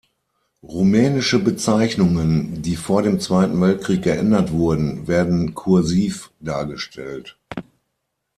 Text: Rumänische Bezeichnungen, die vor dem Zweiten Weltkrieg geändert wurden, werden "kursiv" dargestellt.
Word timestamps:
Rumänische 0.63 1.37
Bezeichnungen, 1.37 2.63
die 2.63 2.75
vor 2.75 3.03
dem 3.03 3.19
Zweiten 3.19 3.61
Weltkrieg 3.61 4.01
geändert 4.01 4.51
wurden, 4.51 5.07
werden 5.07 5.53
"kursiv" 5.53 6.31
dargestellt. 6.39 7.37